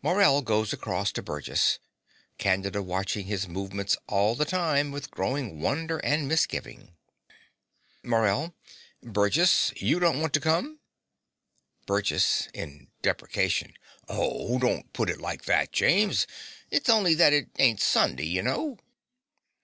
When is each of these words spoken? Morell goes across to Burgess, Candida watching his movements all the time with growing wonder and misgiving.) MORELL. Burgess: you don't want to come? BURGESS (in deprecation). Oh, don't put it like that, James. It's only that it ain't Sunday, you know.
Morell 0.00 0.42
goes 0.42 0.72
across 0.72 1.10
to 1.10 1.22
Burgess, 1.24 1.80
Candida 2.38 2.80
watching 2.80 3.26
his 3.26 3.48
movements 3.48 3.96
all 4.06 4.36
the 4.36 4.44
time 4.44 4.92
with 4.92 5.10
growing 5.10 5.60
wonder 5.60 5.98
and 6.04 6.28
misgiving.) 6.28 6.94
MORELL. 8.04 8.54
Burgess: 9.02 9.72
you 9.74 9.98
don't 9.98 10.20
want 10.20 10.34
to 10.34 10.40
come? 10.40 10.78
BURGESS 11.86 12.46
(in 12.54 12.92
deprecation). 13.02 13.74
Oh, 14.08 14.56
don't 14.60 14.92
put 14.92 15.10
it 15.10 15.20
like 15.20 15.46
that, 15.46 15.72
James. 15.72 16.28
It's 16.70 16.88
only 16.88 17.14
that 17.14 17.32
it 17.32 17.48
ain't 17.58 17.80
Sunday, 17.80 18.26
you 18.28 18.42
know. 18.44 18.78